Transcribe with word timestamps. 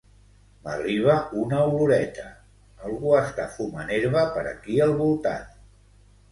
M'arriba 0.61 1.17
una 1.41 1.59
oloreta, 1.73 2.25
algú 2.89 3.13
està 3.21 3.47
fumant 3.61 3.95
herba 4.01 4.27
per 4.39 4.49
aquí 4.57 4.83
el 4.91 4.99
voltant 5.07 5.49